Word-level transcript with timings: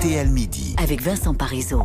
RTL 0.00 0.30
Midi. 0.30 0.74
avec 0.82 1.02
Vincent 1.02 1.34
Parisot. 1.34 1.84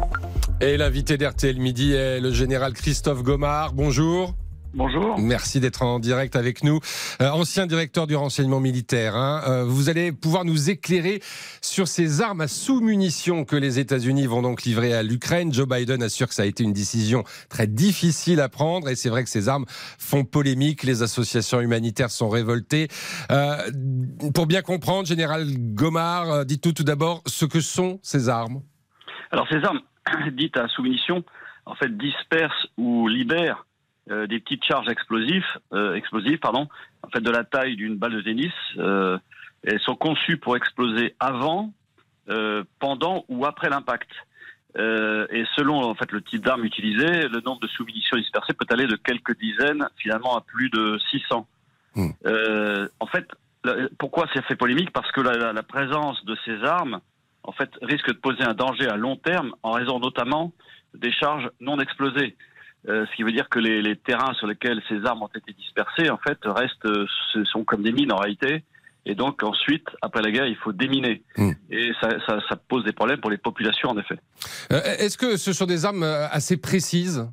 Et 0.62 0.77
l'invité 0.77 1.18
d'RTL 1.18 1.60
Midi 1.60 1.92
est 1.92 2.22
le 2.22 2.31
général 2.31 2.72
Christophe 2.72 3.23
Gomard. 3.23 3.73
Bonjour. 3.73 4.34
Bonjour. 4.76 5.18
Merci 5.18 5.62
d'être 5.62 5.84
en 5.84 6.00
direct 6.00 6.36
avec 6.36 6.62
nous. 6.62 6.82
Euh, 7.22 7.29
ancien 7.29 7.66
directeur 7.66 8.08
du 8.08 8.16
renseignement 8.18 8.60
militaire, 8.60 9.16
hein. 9.16 9.42
Euh, 9.48 9.63
vous 9.63 9.88
allez 9.88 10.12
pouvoir 10.12 10.44
nous 10.44 10.70
éclairer 10.70 11.22
sur 11.62 11.88
ces 11.88 12.20
armes 12.20 12.42
à 12.42 12.50
sous-munitions 12.50 13.46
que 13.46 13.56
les 13.56 13.80
États-Unis 13.80 14.28
vont 14.28 14.42
donc 14.42 14.63
livrer 14.63 14.94
à 14.94 15.02
l'Ukraine. 15.02 15.53
Joe 15.53 15.66
Biden 15.66 16.03
assure 16.03 16.27
que 16.27 16.34
ça 16.34 16.41
a 16.41 16.45
été 16.45 16.66
une 16.66 16.73
décision 16.73 17.23
très 17.48 17.67
difficile 17.67 18.41
à 18.41 18.49
prendre 18.49 18.89
et 18.89 18.98
c'est 18.98 19.07
vrai 19.07 19.23
que 19.23 19.30
ces 19.30 19.48
armes 19.48 19.63
font 19.70 20.25
polémique. 20.25 20.84
Les 20.84 21.03
associations 21.03 21.62
humanitaires 21.62 22.12
sont 22.12 22.27
révoltées. 22.27 22.89
Euh, 23.31 23.55
pour 24.34 24.45
bien 24.45 24.62
comprendre, 24.62 25.07
général 25.07 25.45
Gomard, 25.57 26.45
dites-nous 26.45 26.73
tout 26.73 26.84
d'abord 26.84 27.21
ce 27.27 27.45
que 27.45 27.62
sont 27.62 28.02
ces 28.03 28.27
armes. 28.27 28.62
Alors 29.31 29.48
ces 29.49 29.63
armes 29.63 29.80
dites 30.34 30.57
à 30.57 30.67
sous-munitions, 30.67 31.23
en 31.66 31.76
fait, 31.76 31.95
dispersent 31.98 32.67
ou 32.77 33.07
libèrent 33.07 33.66
euh, 34.12 34.27
des 34.27 34.40
petites 34.40 34.64
charges 34.64 34.88
explosives, 34.90 35.45
euh, 35.73 35.95
explosives, 35.95 36.40
pardon, 36.40 36.68
en 37.04 37.09
fait 37.09 37.22
de 37.22 37.32
la 37.32 37.44
taille 37.44 37.76
d'une 37.76 37.95
balle 37.98 38.14
de 38.14 38.22
tennis. 38.22 38.54
Euh, 38.78 39.18
elles 39.64 39.80
sont 39.80 39.95
conçues 39.95 40.38
pour 40.38 40.55
exploser 40.58 41.16
avant, 41.20 41.73
euh, 42.30 42.64
pendant 42.80 43.26
ou 43.30 43.45
après 43.45 43.70
l'impact. 43.70 44.09
Euh, 44.78 45.26
et 45.30 45.45
selon 45.55 45.81
en 45.84 45.95
fait 45.95 46.12
le 46.12 46.22
type 46.22 46.44
d'arme 46.44 46.66
utilisée, 46.66 47.28
le 47.30 47.40
nombre 47.45 47.62
de 47.62 47.68
sous-munitions 47.68 48.18
dispersées 48.18 48.54
peut 48.54 48.66
aller 48.70 48.88
de 48.88 48.98
quelques 48.98 49.38
dizaines, 49.40 49.88
finalement 49.98 50.36
à 50.38 50.42
plus 50.42 50.70
de 50.70 51.00
600. 51.12 51.48
Hmm. 51.95 52.09
Euh, 52.26 52.88
en 53.00 53.08
fait, 53.08 53.26
la- 53.64 53.88
pourquoi 53.98 54.28
ça 54.34 54.42
fait 54.42 54.58
polémique? 54.58 54.92
Parce 54.92 55.09
que 55.14 55.22
la, 55.22 55.31
la- 55.38 55.53
la 55.53 55.64
présence 55.64 56.23
de 56.26 56.36
ces 56.44 56.62
armes, 56.64 57.00
en 57.44 57.53
fait, 57.53 57.70
risque 57.81 58.08
de 58.09 58.17
poser 58.17 58.44
un 58.44 58.53
danger 58.53 58.88
à 58.88 58.98
long 58.98 59.16
terme, 59.16 59.56
en 59.64 59.72
raison 59.72 60.00
notamment 60.00 60.52
des 60.94 61.12
charges 61.14 61.50
non 61.62 61.80
explosées. 61.80 62.36
Euh, 62.88 63.05
ce 63.09 63.16
qui 63.16 63.23
veut 63.23 63.31
dire 63.31 63.50
que 63.50 63.58
les, 63.59 63.81
les 63.81 63.95
terrains 63.95 64.33
sur 64.36 64.45
lesquels 64.47 64.81
ces 64.88 65.05
armes 65.05 65.23
ont 65.23 65.30
été 65.36 65.53
dispersées, 65.53 66.09
en 66.09 66.17
fait, 66.17 66.38
restent, 66.45 66.88
ce 67.33 67.44
sont 67.45 67.64
comme 67.64 67.81
des 67.81 67.91
mines 67.91 68.11
en 68.11 68.17
réalité. 68.17 68.64
Et 69.08 69.14
donc 69.16 69.44
ensuite, 69.44 69.88
après 70.02 70.22
la 70.22 70.31
guerre, 70.31 70.47
il 70.47 70.55
faut 70.55 70.72
déminer. 70.72 71.23
Hmm. 71.38 71.52
Et 71.69 71.91
ça, 72.02 72.09
ça, 72.28 72.39
ça 72.50 72.56
pose 72.56 72.83
des 72.83 72.91
problèmes 72.91 73.22
pour 73.22 73.30
les 73.30 73.38
populations, 73.38 73.89
en 73.89 73.97
effet. 73.97 74.19
Euh, 74.72 74.81
Est-ce 75.00 75.17
que 75.17 75.38
ce 75.38 75.53
sont 75.53 75.66
des 75.66 75.86
armes 75.86 76.03
euh, 76.03 76.28
assez 76.30 76.58
précises? 76.58 77.28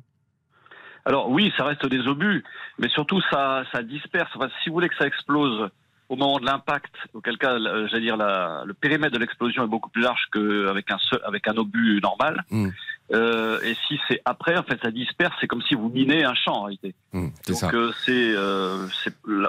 Alors 1.05 1.29
oui, 1.29 1.51
ça 1.57 1.65
reste 1.65 1.85
des 1.87 2.07
obus, 2.07 2.43
mais 2.79 2.89
surtout 2.89 3.21
ça, 3.29 3.63
ça 3.71 3.81
disperse. 3.83 4.29
Enfin, 4.35 4.49
si 4.63 4.69
vous 4.69 4.75
voulez 4.75 4.87
que 4.89 4.95
ça 4.95 5.05
explose 5.05 5.69
au 6.09 6.15
moment 6.15 6.39
de 6.39 6.45
l'impact, 6.45 6.93
auquel 7.13 7.37
cas, 7.37 7.57
j'allais 7.87 8.01
dire, 8.05 8.17
la, 8.17 8.63
le 8.65 8.73
périmètre 8.73 9.13
de 9.13 9.19
l'explosion 9.19 9.63
est 9.63 9.67
beaucoup 9.67 9.89
plus 9.89 10.03
large 10.03 10.21
qu'avec 10.31 10.89
un, 10.91 10.97
seul- 10.99 11.21
avec 11.25 11.47
un 11.47 11.57
obus 11.57 11.99
normal. 12.01 12.43
Mm. 12.51 12.69
Euh, 13.11 13.59
et 13.63 13.75
si 13.87 13.99
c'est 14.07 14.21
après, 14.25 14.57
en 14.57 14.63
fait, 14.63 14.79
ça 14.81 14.89
disperse. 14.89 15.33
C'est 15.41 15.47
comme 15.47 15.61
si 15.63 15.75
vous 15.75 15.89
minez 15.89 16.23
un 16.23 16.33
champ 16.33 16.53
en 16.53 16.63
réalité. 16.63 16.95
C'est 17.11 17.51
Donc 17.51 17.57
ça. 17.57 17.69
euh, 17.73 17.91
c'est, 18.05 18.11
euh, 18.35 18.87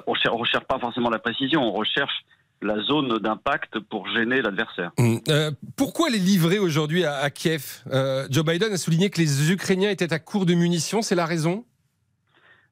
on 0.07 0.15
cher- 0.15 0.35
on 0.35 0.39
recherche 0.39 0.65
pas 0.65 0.79
forcément 0.79 1.09
la 1.09 1.21
précision, 1.21 1.63
on 1.63 1.73
recherche 1.73 2.25
la 2.63 2.81
zone 2.81 3.19
d'impact 3.19 3.79
pour 3.79 4.09
gêner 4.09 4.43
l'adversaire. 4.43 4.91
Hmm. 4.99 5.17
Euh, 5.29 5.51
pourquoi 5.77 6.11
les 6.11 6.19
livrer 6.19 6.59
aujourd'hui 6.59 7.05
à, 7.05 7.17
à 7.17 7.31
Kiev? 7.31 7.83
Euh, 7.93 8.27
Joe 8.31 8.45
Biden 8.45 8.73
a 8.73 8.77
souligné 8.77 9.11
que 9.11 9.21
les 9.21 9.53
Ukrainiens 9.53 9.91
étaient 9.91 10.13
à 10.13 10.19
court 10.19 10.47
de 10.47 10.55
munitions, 10.55 11.03
c'est 11.03 11.15
la 11.15 11.27
raison? 11.27 11.65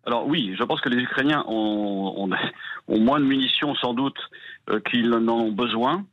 Alors 0.04 0.26
oui, 0.26 0.54
je 0.58 0.64
pense 0.64 0.80
que 0.80 0.88
les 0.88 1.00
Ukrainiens 1.00 1.44
ont, 1.46 2.14
ont, 2.16 2.30
ont 2.88 3.00
moins 3.00 3.20
de 3.20 3.24
munitions 3.24 3.74
sans 3.76 3.94
doute 3.94 4.18
euh, 4.68 4.80
qu'ils 4.80 5.10
n'en 5.10 5.28
ont 5.28 5.52
besoin. 5.52 6.04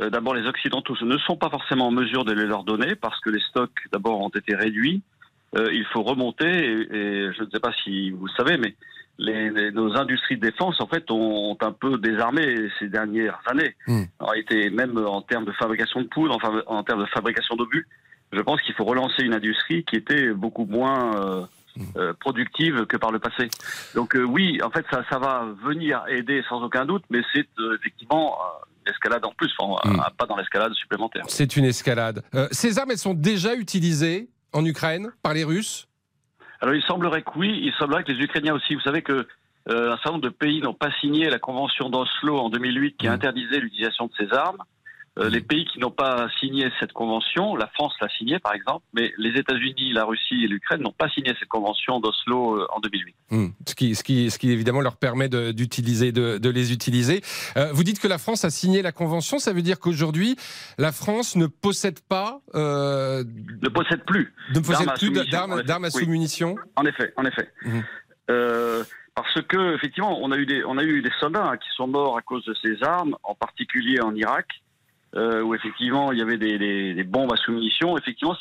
Euh, 0.00 0.10
d'abord, 0.10 0.34
les 0.34 0.46
Occidentaux 0.46 0.96
ne 1.02 1.18
sont 1.18 1.36
pas 1.36 1.50
forcément 1.50 1.86
en 1.88 1.92
mesure 1.92 2.24
de 2.24 2.32
les 2.32 2.46
leur 2.46 2.64
donner 2.64 2.94
parce 2.96 3.20
que 3.20 3.30
les 3.30 3.40
stocks 3.40 3.78
d'abord 3.92 4.20
ont 4.20 4.28
été 4.30 4.54
réduits. 4.54 5.02
Euh, 5.56 5.68
il 5.72 5.84
faut 5.92 6.02
remonter 6.02 6.48
et, 6.48 6.96
et 6.96 7.32
je 7.32 7.42
ne 7.44 7.50
sais 7.50 7.60
pas 7.60 7.72
si 7.84 8.10
vous 8.10 8.26
le 8.26 8.32
savez, 8.36 8.56
mais 8.58 8.74
les, 9.18 9.50
les- 9.50 9.70
nos 9.70 9.96
industries 9.96 10.36
de 10.36 10.40
défense 10.40 10.80
en 10.80 10.88
fait 10.88 11.08
ont, 11.12 11.52
ont 11.52 11.58
un 11.60 11.70
peu 11.70 11.96
désarmé 11.98 12.68
ces 12.80 12.88
dernières 12.88 13.38
années. 13.46 13.76
Mm. 13.86 14.02
En 14.18 14.26
réalité, 14.26 14.70
même 14.70 14.98
en 14.98 15.22
termes 15.22 15.44
de 15.44 15.52
fabrication 15.52 16.00
de 16.02 16.08
poudre, 16.08 16.36
en 16.66 16.82
termes 16.82 17.02
de 17.02 17.06
fabrication 17.08 17.54
d'obus, 17.54 17.86
je 18.32 18.40
pense 18.40 18.60
qu'il 18.62 18.74
faut 18.74 18.84
relancer 18.84 19.22
une 19.22 19.34
industrie 19.34 19.84
qui 19.84 19.94
était 19.94 20.32
beaucoup 20.32 20.64
moins 20.64 21.14
euh, 21.14 21.44
euh, 21.96 22.12
productive 22.18 22.86
que 22.86 22.96
par 22.96 23.12
le 23.12 23.20
passé. 23.20 23.48
Donc 23.94 24.16
euh, 24.16 24.22
oui, 24.24 24.60
en 24.60 24.70
fait, 24.70 24.84
ça, 24.90 25.04
ça 25.08 25.20
va 25.20 25.46
venir 25.64 26.02
aider 26.08 26.42
sans 26.48 26.60
aucun 26.64 26.84
doute, 26.84 27.04
mais 27.10 27.20
c'est 27.32 27.46
euh, 27.60 27.76
effectivement 27.78 28.36
euh, 28.86 28.90
une 28.90 28.92
escalade 28.92 29.24
en 29.24 29.32
plus, 29.32 29.52
enfin, 29.58 29.88
Mm. 29.90 30.00
un 30.00 30.10
pas 30.16 30.26
dans 30.26 30.36
l'escalade 30.36 30.72
supplémentaire. 30.74 31.24
C'est 31.28 31.56
une 31.56 31.64
escalade. 31.64 32.22
Euh, 32.34 32.48
ces 32.50 32.78
armes, 32.78 32.90
elles 32.90 32.98
sont 32.98 33.14
déjà 33.14 33.54
utilisées 33.54 34.28
en 34.52 34.64
Ukraine 34.64 35.10
par 35.22 35.34
les 35.34 35.44
Russes? 35.44 35.88
Alors 36.60 36.74
il 36.74 36.82
semblerait 36.84 37.22
que 37.22 37.30
oui, 37.36 37.60
il 37.62 37.72
semblerait 37.78 38.04
que 38.04 38.12
les 38.12 38.22
Ukrainiens 38.24 38.54
aussi, 38.54 38.74
vous 38.74 38.80
savez 38.80 39.02
que 39.02 39.26
euh, 39.70 39.92
un 39.92 39.96
certain 39.96 40.12
nombre 40.12 40.24
de 40.24 40.28
pays 40.28 40.60
n'ont 40.60 40.74
pas 40.74 40.90
signé 41.00 41.28
la 41.30 41.38
convention 41.38 41.88
d'Oslo 41.90 42.38
en 42.38 42.50
2008 42.50 42.96
qui 42.98 43.08
Mm. 43.08 43.12
interdisait 43.12 43.60
l'utilisation 43.60 44.06
de 44.06 44.12
ces 44.18 44.32
armes. 44.32 44.58
Euh, 45.16 45.28
les 45.28 45.40
pays 45.40 45.64
qui 45.66 45.78
n'ont 45.78 45.92
pas 45.92 46.28
signé 46.40 46.68
cette 46.80 46.92
convention, 46.92 47.54
la 47.54 47.68
France 47.68 47.92
l'a 48.00 48.08
signée 48.18 48.40
par 48.40 48.52
exemple, 48.52 48.84
mais 48.94 49.12
les 49.16 49.38
États-Unis, 49.38 49.92
la 49.92 50.04
Russie 50.04 50.42
et 50.44 50.48
l'Ukraine 50.48 50.82
n'ont 50.82 50.90
pas 50.92 51.08
signé 51.08 51.32
cette 51.38 51.48
convention 51.48 52.00
d'Oslo 52.00 52.56
euh, 52.58 52.66
en 52.74 52.80
2008. 52.80 53.14
Hmm. 53.30 53.46
ce, 53.64 53.74
qui, 53.76 53.94
ce, 53.94 54.02
qui, 54.02 54.28
ce 54.32 54.40
qui 54.40 54.50
évidemment 54.50 54.80
leur 54.80 54.96
permet 54.96 55.28
de- 55.28 55.52
d'utiliser, 55.52 56.10
de, 56.10 56.38
de 56.38 56.50
les 56.50 56.72
utiliser. 56.72 57.22
Euh, 57.56 57.70
vous 57.72 57.84
dites 57.84 58.00
que 58.00 58.08
la 58.08 58.18
France 58.18 58.44
a 58.44 58.50
signé 58.50 58.82
la 58.82 58.90
convention, 58.90 59.38
ça 59.38 59.52
veut 59.52 59.62
dire 59.62 59.78
qu'aujourd'hui, 59.78 60.34
la 60.78 60.90
France 60.90 61.36
ne 61.36 61.46
possède 61.46 62.00
pas, 62.00 62.40
euh, 62.56 63.22
Ne 63.62 63.68
possède 63.68 64.04
plus. 64.04 64.34
ne 64.52 64.58
possède 64.58 64.86
D'armes 64.86 64.88
à 64.90 64.94
plus 64.94 65.06
sous-munitions, 65.06 65.52
en 65.52 65.62
d'armes 65.62 65.84
à 65.84 65.88
Oui. 65.94 66.02
sous-munitions 66.02 66.54
En 66.74 66.84
effet, 66.86 67.12
en 67.16 67.24
effet. 67.24 67.52
Euh, 68.30 68.82
parce 69.14 69.40
que 69.42 69.74
effectivement, 69.76 70.18
on 70.20 70.32
a 70.32 70.36
eu 70.38 70.46
des, 70.46 70.64
on 70.64 70.76
a 70.76 70.82
eu 70.82 71.02
des 71.02 71.12
soldats 71.20 71.44
hein, 71.44 71.56
qui 71.56 71.68
sont 71.76 71.86
morts 71.86 72.16
à 72.18 72.22
cause 72.22 72.44
de 72.46 72.54
ces 72.62 72.82
armes, 72.82 73.16
en 73.22 73.36
particulier 73.36 74.00
en 74.00 74.12
Irak, 74.16 74.48
euh, 75.16 75.42
où 75.42 75.54
effectivement 75.54 76.12
il 76.12 76.18
y 76.18 76.22
avait 76.22 76.38
des, 76.38 76.58
des- 76.58 76.94
des 76.94 77.04
bombes 77.04 77.32
à 77.32 77.36
sous-munitions. 77.36 77.96
Effectivement, 77.96 78.36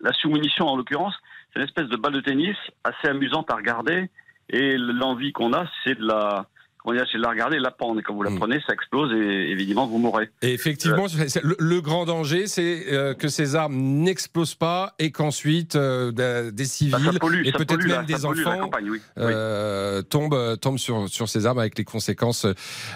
la 0.00 0.12
sous-munition 0.12 0.66
en 0.66 0.76
l'occurrence, 0.76 1.14
c'est 1.52 1.60
une 1.60 1.64
espèce 1.66 1.88
de 1.88 1.96
balle 1.96 2.12
de 2.12 2.20
tennis 2.20 2.56
assez 2.84 3.08
amusante 3.08 3.50
à 3.50 3.56
regarder, 3.56 4.10
et 4.50 4.76
l'envie 4.76 5.32
qu'on 5.32 5.52
a, 5.52 5.66
c'est 5.84 5.98
de 5.98 6.06
la 6.06 6.46
comment 6.86 6.96
dire, 6.96 7.06
c'est 7.10 7.18
de 7.18 7.22
la 7.22 7.30
regarder, 7.30 7.56
et 7.56 7.58
de 7.58 7.64
la 7.64 7.70
prendre. 7.72 7.98
Et 7.98 8.02
quand 8.02 8.14
vous 8.14 8.22
la 8.22 8.30
Mhm. 8.30 8.38
prenez, 8.38 8.60
ça 8.66 8.72
explose 8.72 9.12
et 9.12 9.50
évidemment 9.50 9.86
vous 9.86 9.98
mourrez. 9.98 10.30
Et 10.42 10.52
effectivement, 10.54 11.08
c'est- 11.08 11.42
le, 11.42 11.56
le 11.58 11.80
grand 11.80 12.04
danger, 12.06 12.46
c'est 12.46 12.92
euh, 12.92 13.12
que 13.14 13.28
ces 13.28 13.56
armes 13.56 13.74
n'explosent 13.76 14.54
pas 14.54 14.94
et 14.98 15.10
qu'ensuite 15.10 15.74
euh, 15.76 16.12
des- 16.12 16.52
Bah, 16.52 16.64
civils 16.64 17.18
pollue, 17.18 17.42
et 17.44 17.52
peut-être 17.52 17.84
même 17.86 18.06
des 18.06 18.24
enfants 18.24 18.58
campagne, 18.58 18.88
oui. 18.90 19.00
Oui. 19.16 19.22
euh, 19.24 20.02
tombent, 20.02 20.58
tombent 20.60 20.78
sur, 20.78 21.08
sur 21.08 21.28
ces 21.28 21.46
armes 21.46 21.58
avec 21.58 21.76
les 21.76 21.84
conséquences 21.84 22.46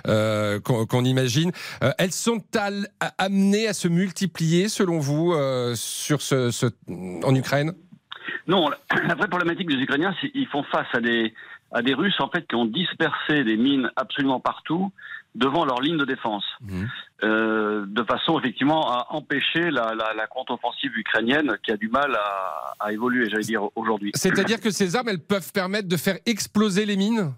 euh, 0.07 0.61
qu'on 0.61 0.87
qu'on 0.87 1.05
imagine. 1.05 1.51
Euh, 1.83 1.91
elles 1.99 2.13
sont 2.13 2.43
amenées 3.19 3.67
à 3.67 3.73
se 3.73 3.89
multiplier, 3.89 4.69
selon 4.69 4.99
vous, 4.99 5.33
euh, 5.33 5.75
sur 5.75 6.23
ce, 6.23 6.51
ce- 6.51 6.67
en 7.25 7.35
Ukraine? 7.35 7.73
Non, 8.47 8.71
la 9.09 9.15
vraie 9.15 9.29
problématique 9.29 9.69
des 9.69 9.75
Ukrainiens, 9.83 10.15
c'est 10.21 10.31
qu'ils 10.31 10.47
font 10.49 10.63
face 10.65 10.87
à 10.93 11.01
des, 11.01 11.35
à 11.73 11.83
des 11.83 11.95
Russes 11.95 12.21
en 12.21 12.29
fait 12.29 12.47
qui 12.47 12.55
ont 12.57 12.65
dispersé 12.65 13.45
des 13.45 13.57
mines 13.57 13.91
absolument 13.97 14.41
partout 14.41 14.93
devant 15.35 15.65
leur 15.65 15.81
ligne 15.81 15.97
de 15.97 16.05
défense, 16.05 16.45
euh, 17.23 17.85
de 17.87 18.03
façon 18.03 18.39
effectivement 18.41 18.91
à 18.91 19.07
empêcher 19.11 19.71
la, 19.71 19.95
la, 19.95 20.13
la 20.13 20.27
contre-offensive 20.27 20.91
ukrainienne 20.97 21.57
qui 21.63 21.71
a 21.71 21.77
du 21.77 21.89
mal 21.89 22.17
à, 22.17 22.75
à 22.81 22.93
évoluer, 22.93 23.31
j'allais 23.31 23.45
dire 23.45 23.63
aujourd'hui. 23.77 24.11
C'est-à-dire 24.15 24.61
que 24.61 24.71
ces 24.71 24.97
armes, 24.97 25.09
elles 25.09 25.23
peuvent 25.23 25.53
permettre 25.53 25.89
de 25.89 25.97
faire 25.97 26.19
exploser 26.27 26.85
les 26.85 26.97
mines? 26.97 27.33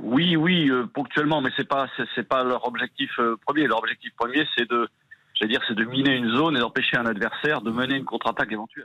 Oui, 0.00 0.36
oui, 0.36 0.70
euh, 0.70 0.86
ponctuellement, 0.86 1.40
mais 1.42 1.50
c'est 1.56 1.68
pas 1.68 1.88
c'est, 1.96 2.04
c'est 2.14 2.28
pas 2.28 2.44
leur 2.44 2.66
objectif 2.66 3.10
euh, 3.18 3.36
premier. 3.44 3.66
Leur 3.66 3.80
objectif 3.80 4.12
premier, 4.16 4.46
c'est 4.56 4.70
de, 4.70 4.88
j'allais 5.34 5.50
dire, 5.50 5.60
c'est 5.66 5.74
de 5.74 5.84
miner 5.84 6.14
une 6.14 6.30
zone 6.36 6.56
et 6.56 6.60
d'empêcher 6.60 6.96
un 6.96 7.06
adversaire 7.06 7.60
de 7.62 7.70
mener 7.70 7.96
une 7.96 8.04
contre-attaque 8.04 8.52
éventuelle. 8.52 8.76